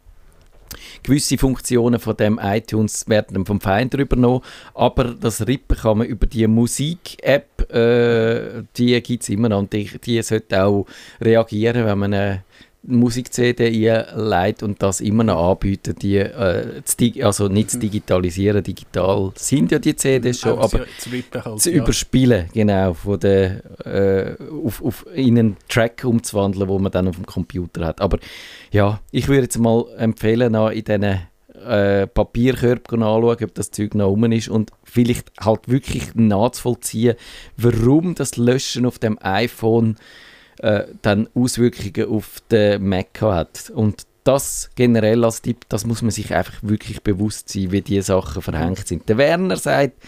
[1.02, 4.42] gewisse Funktionen von dem iTunes werden dann vom Feind übernommen,
[4.74, 9.72] aber das Rippen kann man über die Musik-App, äh, die gibt es immer noch und
[9.72, 10.86] die, die sollte auch
[11.20, 12.44] reagieren, wenn man eine
[12.86, 16.82] Musik-CD einleitet und das immer noch anbieten, die, äh,
[17.22, 17.80] also nicht zu mhm.
[17.80, 21.76] digitalisieren, digital sind ja die CDs schon, aber, aber zu, halt, zu ja.
[21.76, 27.16] überspielen, genau, von der, äh, auf, auf in einen Track umzuwandeln, wo man dann auf
[27.16, 28.00] dem Computer hat.
[28.00, 28.18] Aber
[28.70, 31.20] ja, ich würde jetzt mal empfehlen, in diesen
[31.66, 37.16] äh, Papierkörper anschauen, ob das Zeug noch rum ist und vielleicht halt wirklich nachzuvollziehen,
[37.56, 39.96] warum das Löschen auf dem iPhone
[40.58, 43.70] äh, dann Auswirkungen auf den Mac hat.
[43.74, 48.02] Und das generell als Tipp, das muss man sich einfach wirklich bewusst sein, wie diese
[48.02, 49.08] Sachen verhängt sind.
[49.08, 50.02] Der Werner sagt,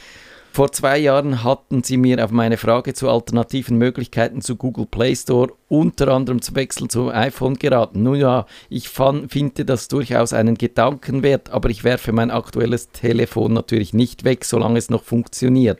[0.56, 5.14] vor zwei Jahren hatten Sie mir auf meine Frage zu alternativen Möglichkeiten zu Google Play
[5.14, 8.02] Store unter anderem zu Wechsel zum iPhone geraten.
[8.02, 12.90] Nun ja, ich fand, finde das durchaus einen Gedanken wert, aber ich werfe mein aktuelles
[12.90, 15.78] Telefon natürlich nicht weg, solange es noch funktioniert.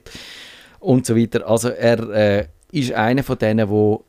[0.78, 1.48] Und so weiter.
[1.48, 4.04] Also er äh, ist einer von denen, wo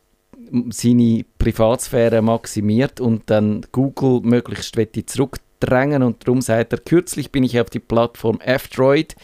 [0.70, 7.60] seine Privatsphäre maximiert und dann Google möglichst zurückdrängen und darum sagt er, kürzlich bin ich
[7.60, 9.16] auf die Plattform F-Droid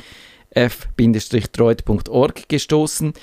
[0.55, 3.13] f-droid.org gestoßen.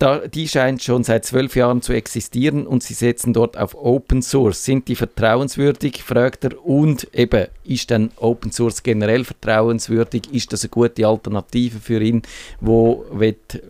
[0.00, 4.22] Da, die scheint schon seit zwölf Jahren zu existieren und sie setzen dort auf Open
[4.22, 4.64] Source.
[4.64, 6.64] Sind die vertrauenswürdig, fragt er.
[6.64, 10.32] Und eben, ist denn Open Source generell vertrauenswürdig?
[10.32, 12.22] Ist das eine gute Alternative für ihn,
[12.60, 13.60] wo wird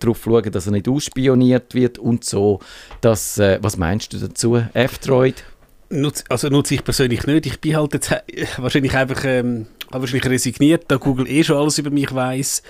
[0.00, 2.60] darauf schauen, dass er nicht ausspioniert wird und so.
[3.02, 5.44] Das, äh, was meinst du dazu, F-Droid?
[5.90, 7.44] Nutz, also nutze ich persönlich nicht.
[7.44, 8.10] Ich bin halt jetzt
[8.56, 12.62] wahrscheinlich einfach ähm, wahrscheinlich resigniert, da Google eh schon alles über mich weiß.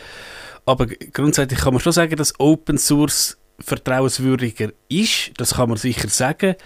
[0.67, 5.31] Aber grundsätzlich kann man schon sagen, dass Open Source vertrauenswürdiger ist.
[5.37, 6.57] Das kann man sicher sagen.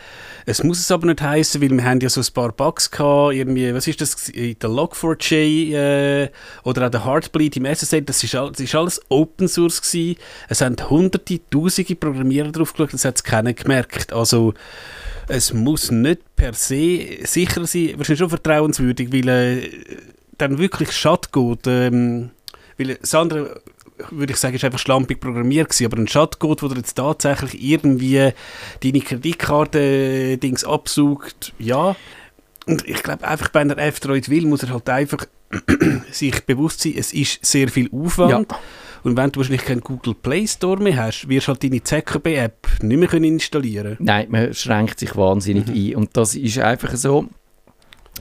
[0.47, 3.35] Es muss es aber nicht heißen, weil wir haben ja so ein paar Bugs gehabt,
[3.35, 6.31] irgendwie, was ist das, der Log4j äh,
[6.65, 10.19] oder auch der Heartbleed im SSL, das ist, all, das ist alles Open Source gewesen.
[10.49, 14.13] Es haben hunderte, tausende Programmierer drauf geschaut, das hat es keiner gemerkt.
[14.15, 14.55] Also
[15.29, 19.71] es muss nicht per se sicher sein, wahrscheinlich schon vertrauenswürdig, weil äh,
[20.39, 22.31] dann wirklich Schad geht, ähm,
[22.79, 23.11] weil das
[24.11, 26.07] würde ich sagen, ist einfach schlampig programmiert gewesen, aber ein
[26.63, 28.33] wo du jetzt tatsächlich irgendwie
[28.83, 31.97] deine Kreditkarte-Dings absucht, ja.
[32.67, 35.27] Und ich glaube, einfach bei einer F-Droid will, muss er halt einfach
[36.11, 38.51] sich bewusst sein, es ist sehr viel Aufwand.
[38.51, 38.59] Ja.
[39.05, 42.83] Und wenn du wahrscheinlich keinen Google Play Store mehr hast, wirst du halt deine ZKB-App
[42.83, 45.75] nicht mehr installieren Nein, man schränkt sich wahnsinnig mhm.
[45.75, 45.97] ein.
[45.97, 47.29] Und das ist einfach so,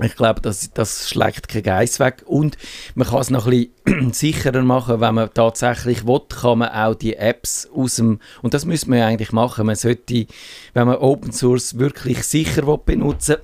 [0.02, 2.24] ich glaube, das, das schlägt kein Geist weg.
[2.26, 2.58] Und
[2.96, 6.96] man kann es noch ein bisschen sicherer machen, wenn man tatsächlich will, kann man auch
[6.96, 10.28] die Apps aus dem, und das müsste man ja eigentlich machen, man sollte,
[10.74, 13.38] wenn man Open Source wirklich sicher will benutzen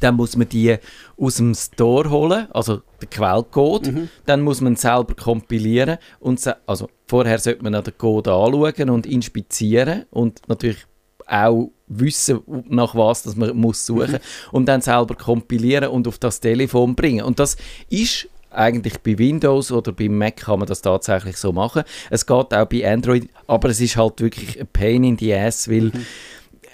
[0.00, 0.76] dann muss man die
[1.16, 4.08] aus dem Store holen, also den Quellcode, mhm.
[4.26, 10.04] dann muss man selber kompilieren und also vorher sollte man den Code anschauen und inspizieren
[10.10, 10.86] und natürlich
[11.26, 14.20] auch wissen, nach was dass man muss suchen muss,
[14.52, 17.24] und dann selber kompilieren und auf das Telefon bringen.
[17.24, 17.56] Und das
[17.88, 21.82] ist eigentlich bei Windows oder beim Mac kann man das tatsächlich so machen.
[22.10, 25.68] Es geht auch bei Android, aber es ist halt wirklich ein Pain in the Ass,
[25.68, 26.06] weil mhm.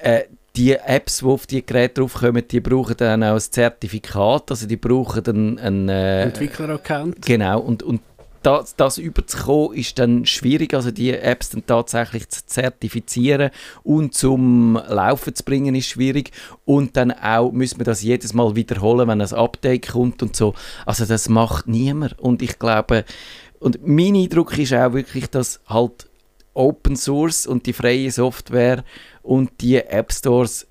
[0.03, 0.23] äh,
[0.55, 4.77] die Apps, die auf die Geräte draufkommen, die brauchen dann auch ein Zertifikat, also die
[4.77, 7.25] brauchen einen, einen äh, Entwickler-Account.
[7.25, 8.03] Genau, und, und
[8.43, 13.51] das, das überzukommen, ist dann schwierig, also die Apps dann tatsächlich zu zertifizieren
[13.83, 16.31] und zum Laufen zu bringen, ist schwierig.
[16.65, 20.55] Und dann auch müssen wir das jedes Mal wiederholen, wenn ein Update kommt und so.
[20.87, 22.19] Also das macht niemand.
[22.19, 23.05] Und ich glaube,
[23.61, 26.09] und mein Eindruck ist auch wirklich, dass halt
[26.55, 28.85] Open Source und die freie Software
[29.23, 30.67] und die App Stores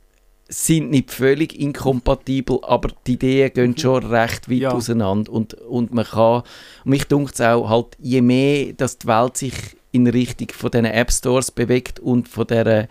[0.52, 3.78] sind nicht völlig inkompatibel, aber die Ideen gehen mhm.
[3.78, 4.72] schon recht weit ja.
[4.72, 6.44] auseinander und, und man kann,
[6.84, 9.54] mich dunkt es auch, halt, je mehr dass die Welt sich
[9.92, 12.88] in Richtung von diesen App Stores bewegt und von dieser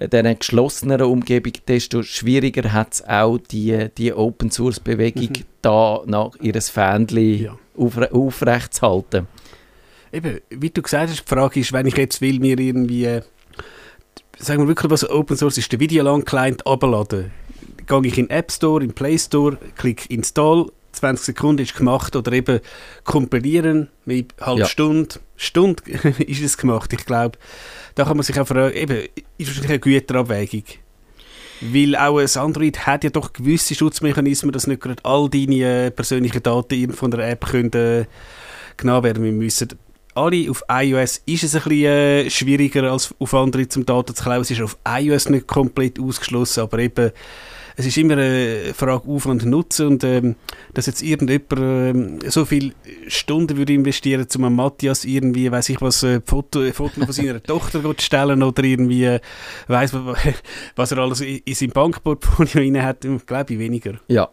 [0.00, 5.44] dieser geschlosseneren Umgebung, desto schwieriger hat es auch die, die Open Source Bewegung mhm.
[5.60, 7.58] da nach ihres Fähnchen ja.
[7.76, 9.26] aufre aufrecht zu halten.
[10.12, 13.20] Eben, wie du gesagt hast, die Frage ist, wenn ich jetzt will, mir irgendwie
[14.42, 17.30] sagen wir wirklich, was Open Source ist, der Videolang-Client abladen.
[17.86, 21.74] Gehe ich in den App Store, in den Play Store, klicke Install, 20 Sekunden ist
[21.74, 22.60] gemacht oder eben
[23.04, 24.66] kompilieren, eine halbe ja.
[24.66, 25.82] Stunde, Stunde
[26.18, 26.92] ist es gemacht.
[26.92, 27.38] Ich glaube,
[27.94, 30.64] da kann man sich auch fragen, eben, ist wahrscheinlich eine Güterabwägung.
[31.60, 35.90] Weil auch ein Android hat ja doch gewisse Schutzmechanismen, dass nicht gerade all deine äh,
[35.92, 38.04] persönlichen Daten von der App können, äh,
[38.76, 39.68] genommen werden müssen
[40.14, 44.22] alle auf iOS ist es ein bisschen äh, schwieriger als auf andere zum Daten zu
[44.22, 44.42] klauen.
[44.42, 47.10] Es ist auf iOS nicht komplett ausgeschlossen, aber eben
[47.76, 50.36] es ist immer eine Frage Aufwand und Nutzen und ähm,
[50.74, 52.72] dass jetzt irgendjemand ähm, so viele
[53.08, 57.82] Stunden würde investieren, um Matthias irgendwie, weiß ich was, äh, Foto, Foto von seiner Tochter
[57.82, 59.20] zu stellen oder irgendwie äh,
[59.68, 59.94] weiß
[60.76, 63.94] was er alles in, in seinem Bankportfolio hat, glaube ich weniger.
[64.08, 64.28] Ja,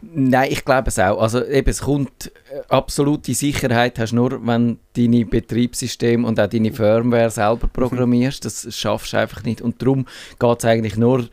[0.00, 1.20] nein, ich glaube es auch.
[1.20, 6.72] Also eben, es kommt äh, absolute Sicherheit hast nur, wenn deine Betriebssysteme und auch deine
[6.72, 8.44] Firmware selber programmierst.
[8.44, 10.06] Das schaffst du einfach nicht und darum
[10.38, 11.28] geht es eigentlich nur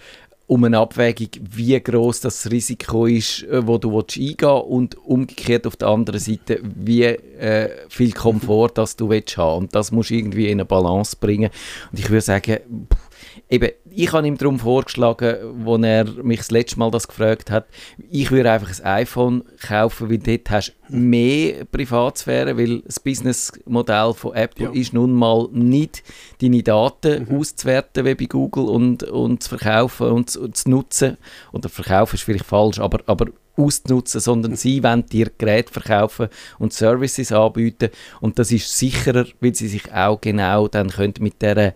[0.48, 5.68] um eine Abwägung, wie groß das Risiko ist, äh, wo du eingehen willst und umgekehrt
[5.68, 9.66] auf der anderen Seite, wie äh, viel Komfort das du willst haben.
[9.66, 11.52] Und das musst du irgendwie in eine Balance bringen.
[11.92, 12.60] Und ich würde sagen,
[12.92, 13.07] pff,
[13.50, 17.66] eben, ich habe ihm darum vorgeschlagen, als er mich das letzte Mal das gefragt hat,
[18.10, 24.14] ich würde einfach ein iPhone kaufen, weil dort hast du mehr Privatsphäre, weil das Businessmodell
[24.14, 24.72] von Apple ja.
[24.72, 26.04] ist nun mal nicht,
[26.42, 27.40] deine Daten mhm.
[27.40, 31.18] auszuwerten wie bei Google und, und zu verkaufen und zu, und zu nutzen.
[31.52, 33.28] Oder verkaufen ist vielleicht falsch, aber, aber
[33.58, 36.28] auszunutzen, sondern sie wollen dir Geräte verkaufen
[36.60, 37.90] und Services anbieten
[38.22, 41.74] und das ist sicherer, weil sie sich auch genau dann können mit dieser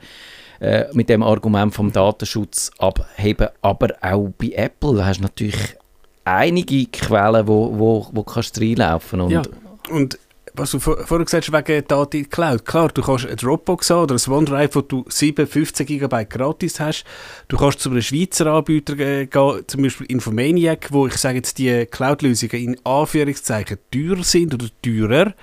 [0.62, 3.50] äh, mit dem Argument vom Datenschutz abheben.
[3.62, 5.76] Aber auch bei Apple hast du natürlich
[6.24, 9.42] einige Quellen, wo, wo, wo kannst du reinlaufen und ja.
[9.90, 10.20] und
[10.54, 12.66] was du vor, vorher gesagt hast, wegen Daten Cloud.
[12.66, 16.80] Klar, du kannst ein Dropbox haben oder ein OneDrive, wo du 7, 15 GB gratis
[16.80, 17.06] hast.
[17.48, 21.86] Du kannst zu einem Schweizer Anbieter gehen, zum Beispiel Infomaniac, wo ich sage jetzt, die
[21.86, 25.34] Cloud-Lösungen in Anführungszeichen teuer sind oder teurer.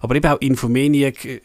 [0.00, 1.40] Aber eben auch Infomaniac äh,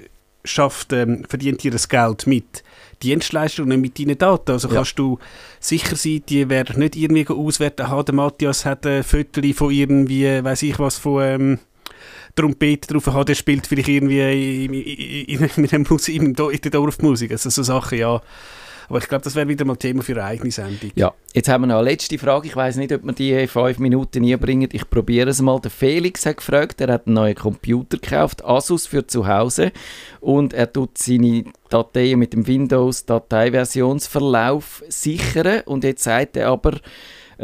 [0.45, 2.63] schafft, ähm, verdient ihr das Geld mit
[3.03, 4.51] Dienstleistungen mit deinen Daten.
[4.51, 4.75] Also ja.
[4.75, 5.19] kannst du
[5.59, 10.43] sicher sein, die werden nicht irgendwie auswerten, aha, der Matthias hat ein Foto von irgendwie,
[10.43, 11.59] weiß ich was, von ähm,
[12.35, 17.31] Trompete drauf hat, der spielt vielleicht irgendwie in, in, in, in, in, in der Dorfmusik.
[17.31, 18.21] Also so Sachen, ja
[18.89, 20.91] aber ich glaube, das wäre wieder mal Thema für eine eigene Sendung.
[20.95, 22.47] Ja, jetzt haben wir noch eine letzte Frage.
[22.47, 24.67] Ich weiß nicht, ob wir die in fünf Minuten nie bringen.
[24.71, 25.59] Ich probiere es mal.
[25.59, 29.71] Der Felix hat gefragt, er hat einen neuen Computer gekauft, Asus für zu Hause.
[30.19, 35.61] Und er tut seine Dateien mit dem Windows-Dateiversionsverlauf sichern.
[35.65, 36.79] Und jetzt sagt er aber,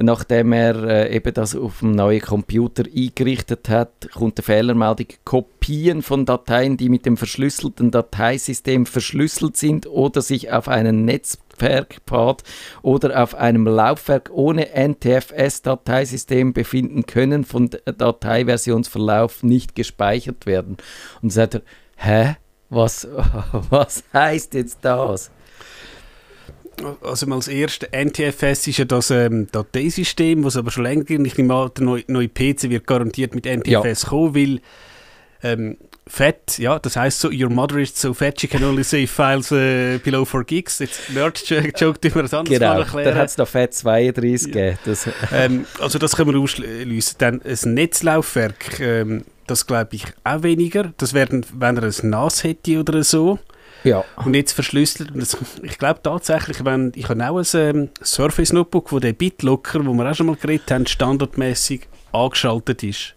[0.01, 6.01] nachdem er äh, eben das auf dem neuen Computer eingerichtet hat, kommt eine Fehlermeldung, Kopien
[6.01, 12.43] von Dateien, die mit dem verschlüsselten Dateisystem verschlüsselt sind oder sich auf einem Netzwerkpfad
[12.81, 20.77] oder auf einem Laufwerk ohne NTFS-Dateisystem befinden, können von Dateiversionsverlauf nicht gespeichert werden.
[21.21, 21.61] Und sagt er,
[21.95, 22.35] hä?
[22.69, 23.07] Was,
[23.69, 25.31] was heißt jetzt das?
[27.01, 31.25] Also mal als erstes, NTFS ist ja das ähm, Dateisystem, was aber schon länger gibt.
[31.25, 34.09] Ich nehme an, der neue, neue PC wird garantiert mit NTFS ja.
[34.09, 34.61] kommen, weil
[35.43, 39.07] ähm, fett, ja, das heißt so, your mother is so fat, she can only save
[39.07, 40.79] files uh, below 4 gigs.
[40.79, 43.05] Jetzt Nerd-Joke, dürfen wir das anders genau, mal erklären.
[43.05, 44.71] dann hat es noch fett 32 ja.
[44.71, 44.97] gegeben.
[45.31, 47.15] Ähm, also das können wir ausschließen.
[47.17, 50.93] Dann ein Netzlaufwerk, ähm, das glaube ich auch weniger.
[50.97, 53.39] Das werden, wenn er ein NAS hätte oder so.
[53.85, 54.03] Ja.
[54.17, 55.11] Und jetzt verschlüsselt.
[55.11, 59.13] Und das, ich glaube tatsächlich, wenn, ich habe auch ein ähm, Surface Notebook, wo der
[59.13, 63.15] BitLocker, wo wir auch schon mal geredet haben, standardmäßig angeschaltet ist.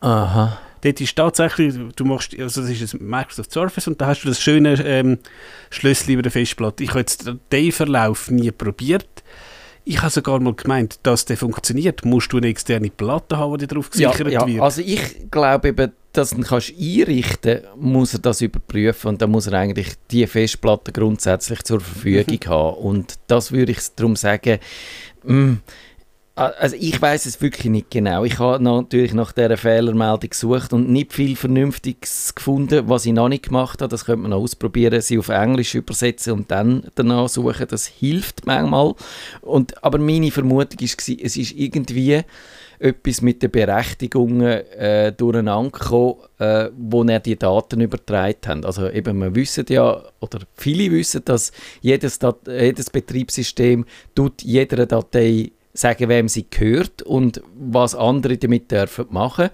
[0.00, 0.58] Aha.
[0.82, 4.28] Dort ist tatsächlich, du machst, also das ist ein Microsoft Surface und da hast du
[4.28, 5.18] das schöne ähm,
[5.70, 6.84] Schlüssel über der Festplatte.
[6.84, 9.08] Ich habe jetzt den Verlauf nie probiert.
[9.84, 12.04] Ich habe sogar mal gemeint, dass der funktioniert.
[12.04, 14.46] Musst du eine externe Platte haben, die darauf gesichert ja, ja.
[14.46, 14.60] wird?
[14.60, 19.46] Also ich glaube eben, dass du kannst einrichten muss er das überprüfen und dann muss
[19.46, 22.48] er eigentlich die Festplatte grundsätzlich zur Verfügung mhm.
[22.48, 22.76] haben.
[22.78, 24.58] Und das würde ich darum sagen,
[25.24, 25.60] mh, mm,
[26.36, 28.24] also ich weiß es wirklich nicht genau.
[28.24, 33.30] Ich habe natürlich nach dieser Fehlermeldung gesucht und nicht viel Vernünftiges gefunden, was ich noch
[33.30, 33.88] nicht gemacht habe.
[33.88, 37.66] Das könnte man noch ausprobieren, sie auf Englisch übersetzen und dann danach suchen.
[37.68, 38.94] Das hilft manchmal.
[39.40, 40.86] Und, aber meine Vermutung war,
[41.24, 42.22] es ist irgendwie
[42.78, 48.66] etwas mit den Berechtigungen äh, durcheinander gekommen, äh, wo er die Daten übertragen hat.
[48.66, 53.84] Also eben, wir wissen ja, oder viele wissen, dass jedes, Dat jedes Betriebssystem
[54.14, 59.50] tut jeder Datei sagen, wem sie gehört und was andere damit dürfen machen.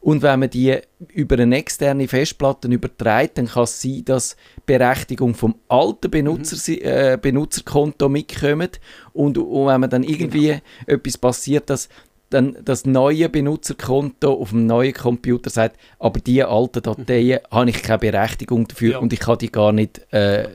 [0.00, 0.78] Und wenn man die
[1.12, 6.78] über eine externe Festplatte überträgt, dann kann es sein, dass Berechtigung vom alten Benutzer, mhm.
[6.82, 8.80] äh, Benutzerkonto mitkommt
[9.12, 10.60] und, und wenn man dann irgendwie genau.
[10.86, 11.90] etwas passiert, dass
[12.30, 17.50] dann das neue Benutzerkonto auf dem neuen Computer sagt, aber die alten Dateien mhm.
[17.56, 18.98] habe ich keine Berechtigung dafür ja.
[18.98, 20.48] und ich kann die gar nicht äh,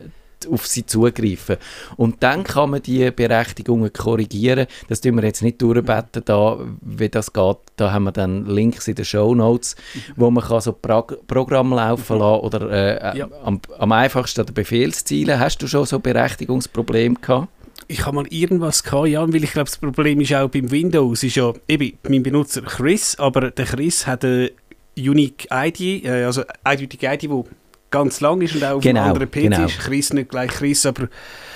[0.52, 1.58] auf sie zugreifen.
[1.98, 4.68] Und dann kann man die Berechtigungen korrigieren.
[4.88, 7.58] Das tun wir jetzt nicht durchbetten, da, wie das geht.
[7.76, 9.76] Da haben wir dann Links in den Show Notes,
[10.16, 13.28] wo man kann so Prog Programm laufen lassen oder äh, ja.
[13.44, 15.40] am, am, einfachsten an den Befehlszielen.
[15.40, 17.50] Hast du schon so Berechtigungsprobleme gehabt?
[17.88, 21.24] Ich habe mal irgendwas gehabt, ja, weil ich glaube, das Problem ist auch beim Windows,
[21.24, 24.52] ist ja eben mein Benutzer Chris, aber der Chris hat eine
[24.98, 27.44] Unique ID, äh, also eindeutige ID, die
[27.92, 29.66] ganz lang ist und auch auf genau, einem anderen PC genau.
[29.66, 29.80] ist.
[29.80, 31.08] Chris nicht gleich Chris, aber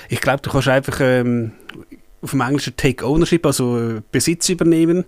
[0.09, 1.51] ich glaube, du kannst einfach ähm,
[2.22, 5.05] auf dem Englischen Take Ownership, also äh, Besitz übernehmen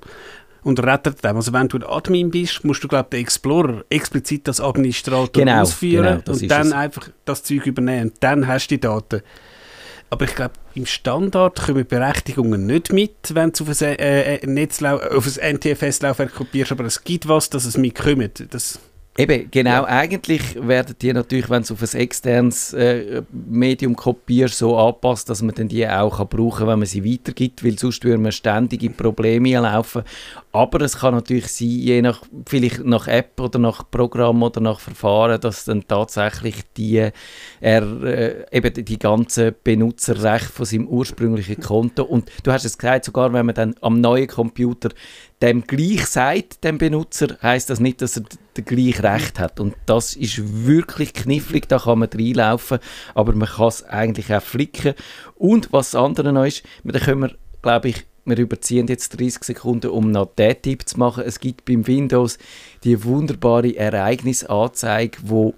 [0.64, 1.36] und rettet dem.
[1.36, 5.62] Also wenn du ein Admin bist, musst du glaube den Explorer explizit als Administrator Genau,
[5.62, 6.74] ausführen genau, und dann es.
[6.74, 8.09] einfach das Zeug übernehmen.
[8.09, 9.22] Und dann hast du die Daten.
[10.12, 15.16] Aber ich glaube, im Standard kommen Berechtigungen nicht mit, wenn du auf ein, äh, äh,
[15.16, 18.53] auf ein NTFS-Laufwerk kopierst, aber es gibt was, dass es mitkommt.
[18.53, 18.78] Das,
[19.18, 19.84] Eben, genau.
[19.84, 25.41] Eigentlich werden die natürlich, wenn du auf ein externes äh, Medium kopierst, so angepasst, dass
[25.41, 28.32] man dann die auch kann brauchen kann, wenn man sie weitergibt, weil sonst würden wir
[28.32, 30.03] ständige Probleme laufen.
[30.53, 34.80] Aber es kann natürlich sein, je nach, vielleicht nach App oder nach Programm oder nach
[34.80, 37.09] Verfahren, dass dann tatsächlich die,
[37.59, 43.05] er, äh, eben die ganzen Benutzerrechte von seinem ursprünglichen Konto und du hast es gesagt,
[43.05, 44.89] sogar wenn man dann am neuen Computer
[45.42, 48.24] dem gleich sagt, dem Benutzer, heißt das nicht, dass er
[48.54, 49.60] das gleiche Recht hat.
[49.60, 52.80] Und das ist wirklich knifflig, da kann man reinlaufen,
[53.16, 54.94] aber man kann es eigentlich auch flicken.
[55.36, 59.44] Und was das andere noch ist, da können wir, glaube ich, wir überziehen jetzt 30
[59.44, 61.24] Sekunden, um noch den Tipp zu machen.
[61.26, 62.38] Es gibt beim Windows
[62.84, 65.56] die wunderbare Ereignisanzeige, wo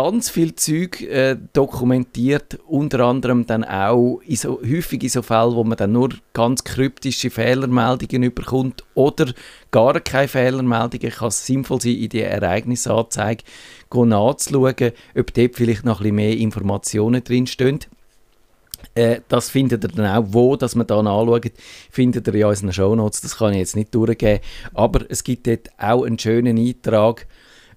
[0.00, 5.56] ganz viel Zeug äh, dokumentiert, unter anderem dann auch in so, häufig in so Fällen,
[5.56, 9.32] wo man dann nur ganz kryptische Fehlermeldungen überkommt oder
[9.72, 13.42] gar keine Fehlermeldungen, kann es sinnvoll sein, in die Ereignisanzeige
[13.92, 17.80] nachzuschauen, ob dort vielleicht noch ein mehr Informationen drinstehen.
[18.94, 21.50] Äh, das findet ihr dann auch, wo dass man da nachschaut,
[21.90, 24.44] findet ihr in unseren Shownotes, das kann ich jetzt nicht durchgeben,
[24.74, 27.26] aber es gibt dort auch einen schönen Eintrag,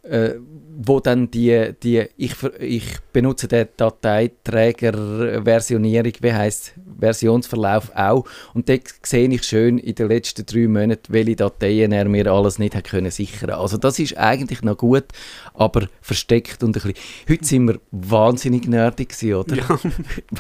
[0.04, 0.36] äh,
[0.84, 8.92] wo dann die, die ich, ich benutze den Dateiträger-Versionierung, wie heißt Versionsverlauf auch und dort
[9.04, 12.86] sehe ich schön in den letzten drei Monaten, welche Dateien er mir alles nicht hat
[12.86, 13.52] können sichern.
[13.52, 15.06] Also das ist eigentlich noch gut,
[15.54, 16.96] aber versteckt und ein bisschen.
[17.30, 19.56] Heute sind wir wahnsinnig nerdig gewesen, oder?
[19.56, 19.70] Ja.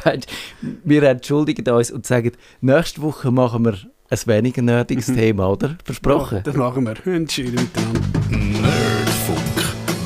[0.03, 0.25] Weißt,
[0.83, 2.31] wir entschuldigen uns und sagen,
[2.61, 3.77] nächste Woche machen wir
[4.09, 5.77] ein weniger nerdiges Thema, oder?
[5.85, 6.37] Versprochen.
[6.37, 6.95] Ja, das machen wir.
[6.95, 8.01] Schön miteinander.
[8.31, 9.10] Nerdfunk.